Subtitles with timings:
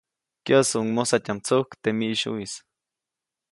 [0.45, 2.53] Kyäʼsuʼuŋ mojsatyaʼm tsujk teʼ miʼsyuʼis.